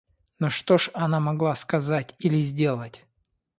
Но 0.39 0.49
что 0.49 0.79
ж 0.79 0.89
она 0.95 1.19
могла 1.19 1.53
сказать 1.53 2.15
или 2.17 2.41
сделать? 2.41 3.05